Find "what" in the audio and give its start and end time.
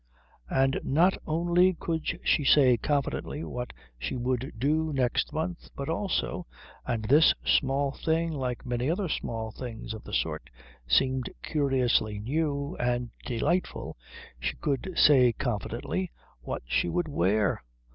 3.43-3.71, 16.41-16.63